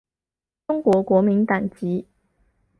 [0.65, 2.07] 中国国民党籍。